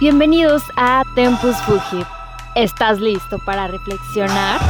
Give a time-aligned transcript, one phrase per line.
[0.00, 2.06] Bienvenidos a Tempus Fugit.
[2.54, 4.60] ¿Estás listo para reflexionar?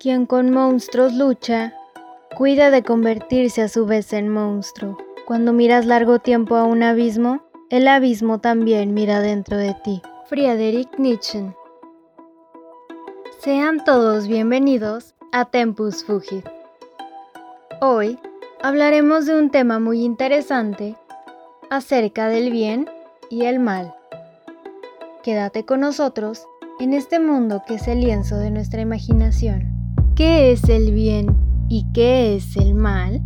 [0.00, 1.72] Quien con monstruos lucha,
[2.36, 4.98] cuida de convertirse a su vez en monstruo.
[5.28, 10.00] Cuando miras largo tiempo a un abismo, el abismo también mira dentro de ti.
[10.26, 11.54] Friedrich Nietzsche.
[13.40, 16.46] Sean todos bienvenidos a Tempus Fugit.
[17.80, 18.18] Hoy
[18.62, 20.96] hablaremos de un tema muy interesante
[21.70, 22.88] acerca del bien
[23.30, 23.94] y el mal.
[25.22, 26.46] Quédate con nosotros
[26.80, 29.94] en este mundo que es el lienzo de nuestra imaginación.
[30.16, 31.36] ¿Qué es el bien
[31.68, 33.20] y qué es el mal?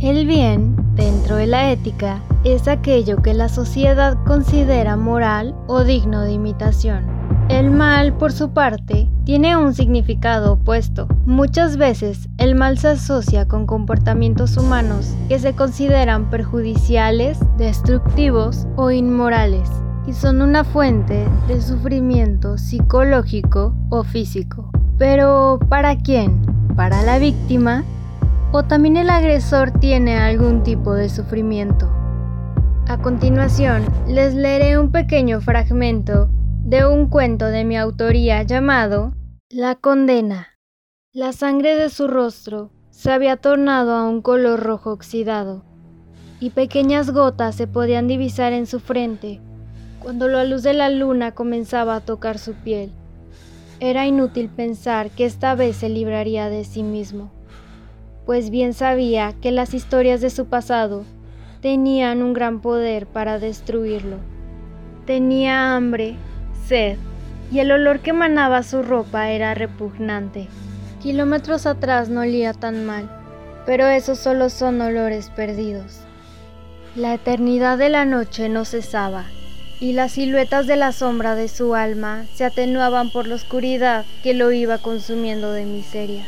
[0.00, 6.22] El bien, dentro de la ética, es aquello que la sociedad considera moral o digno
[6.22, 7.04] de imitación.
[7.48, 11.06] El mal, por su parte, tiene un significado opuesto.
[11.26, 18.90] Muchas veces el mal se asocia con comportamientos humanos que se consideran perjudiciales, destructivos o
[18.90, 19.68] inmorales
[20.06, 24.70] y son una fuente de sufrimiento psicológico o físico.
[24.98, 26.40] Pero ¿para quién?
[26.76, 27.84] ¿Para la víctima?
[28.54, 31.90] ¿O también el agresor tiene algún tipo de sufrimiento?
[32.86, 36.28] A continuación, les leeré un pequeño fragmento
[36.62, 39.14] de un cuento de mi autoría llamado
[39.48, 40.58] La condena.
[41.14, 45.64] La sangre de su rostro se había tornado a un color rojo oxidado,
[46.38, 49.40] y pequeñas gotas se podían divisar en su frente
[49.98, 52.92] cuando la luz de la luna comenzaba a tocar su piel.
[53.80, 57.32] Era inútil pensar que esta vez se libraría de sí mismo,
[58.26, 61.04] pues bien sabía que las historias de su pasado
[61.60, 64.16] tenían un gran poder para destruirlo.
[65.06, 66.16] Tenía hambre,
[66.66, 66.96] sed,
[67.50, 70.48] y el olor que emanaba su ropa era repugnante.
[71.02, 73.10] Kilómetros atrás no olía tan mal,
[73.66, 76.00] pero esos solo son olores perdidos.
[76.94, 79.24] La eternidad de la noche no cesaba
[79.80, 84.32] y las siluetas de la sombra de su alma se atenuaban por la oscuridad que
[84.32, 86.24] lo iba consumiendo de miseria.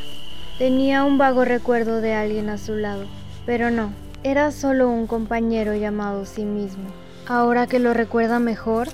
[0.58, 3.06] Tenía un vago recuerdo de alguien a su lado,
[3.44, 3.92] pero no,
[4.22, 6.84] era solo un compañero llamado sí mismo.
[7.26, 8.86] Ahora que lo recuerda mejor,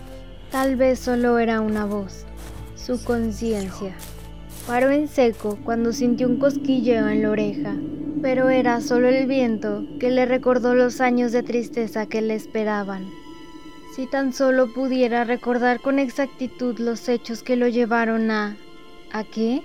[0.50, 2.24] tal vez solo era una voz,
[2.76, 3.94] su conciencia.
[4.66, 7.74] Paró en seco cuando sintió un cosquilleo en la oreja,
[8.22, 13.04] pero era solo el viento que le recordó los años de tristeza que le esperaban.
[13.94, 18.56] Si tan solo pudiera recordar con exactitud los hechos que lo llevaron a...
[19.12, 19.62] ¿A qué?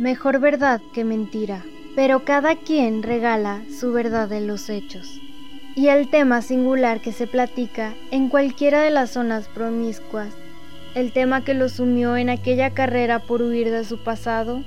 [0.00, 1.62] Mejor verdad que mentira.
[1.94, 5.20] Pero cada quien regala su verdad en los hechos.
[5.76, 10.32] Y el tema singular que se platica en cualquiera de las zonas promiscuas,
[10.94, 14.62] el tema que lo sumió en aquella carrera por huir de su pasado,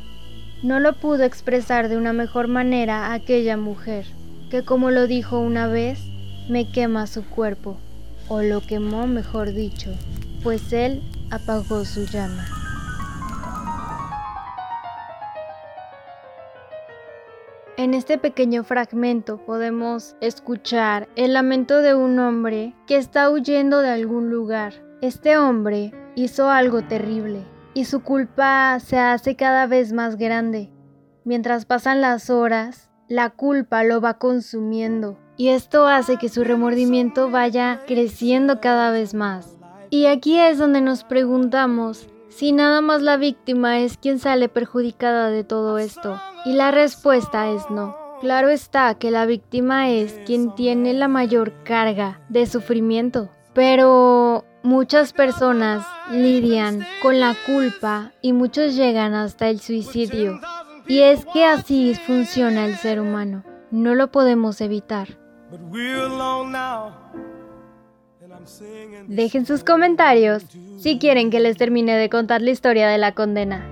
[0.62, 4.06] no lo pudo expresar de una mejor manera aquella mujer,
[4.52, 6.00] que como lo dijo una vez,
[6.48, 7.78] me quema su cuerpo
[8.28, 9.90] o lo quemó mejor dicho,
[10.44, 11.02] pues él
[11.32, 12.63] apagó su llama.
[17.84, 23.90] En este pequeño fragmento podemos escuchar el lamento de un hombre que está huyendo de
[23.90, 24.74] algún lugar.
[25.02, 27.44] Este hombre hizo algo terrible
[27.74, 30.72] y su culpa se hace cada vez más grande.
[31.26, 37.32] Mientras pasan las horas, la culpa lo va consumiendo y esto hace que su remordimiento
[37.32, 39.58] vaya creciendo cada vez más.
[39.90, 45.30] Y aquí es donde nos preguntamos si nada más la víctima es quien sale perjudicada
[45.30, 46.20] de todo esto.
[46.46, 47.96] Y la respuesta es no.
[48.22, 53.30] Claro está que la víctima es quien tiene la mayor carga de sufrimiento.
[53.54, 60.40] Pero muchas personas lidian con la culpa y muchos llegan hasta el suicidio.
[60.88, 63.44] Y es que así funciona el ser humano.
[63.72, 65.20] No lo podemos evitar.
[69.08, 70.44] Dejen sus comentarios
[70.78, 73.66] si quieren que les termine de contar la historia de la condena.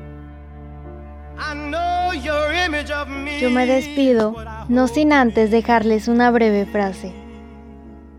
[3.39, 4.35] Yo me despido,
[4.69, 7.13] no sin antes dejarles una breve frase.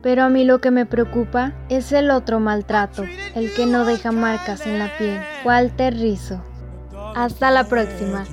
[0.03, 3.05] Pero a mí lo que me preocupa es el otro maltrato,
[3.35, 5.21] el que no deja marcas en la piel.
[5.45, 6.43] Walter Rizzo.
[7.15, 8.25] Hasta la próxima.